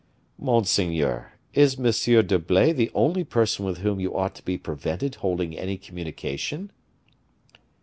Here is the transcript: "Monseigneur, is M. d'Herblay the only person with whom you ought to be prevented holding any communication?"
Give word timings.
"Monseigneur, 0.39 1.33
is 1.53 1.75
M. 1.77 1.83
d'Herblay 2.25 2.73
the 2.73 2.89
only 2.95 3.23
person 3.23 3.65
with 3.65 3.77
whom 3.77 3.99
you 3.99 4.17
ought 4.17 4.33
to 4.33 4.41
be 4.43 4.57
prevented 4.57 5.13
holding 5.21 5.55
any 5.55 5.77
communication?" 5.77 6.71